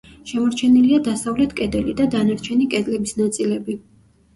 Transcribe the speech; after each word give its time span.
შემორჩენილია 0.29 1.01
დასავლეთ 1.09 1.55
კედელი 1.61 1.95
და 2.03 2.11
დანარჩენი 2.19 2.71
კედლების 2.77 3.19
ნაწილები. 3.25 3.83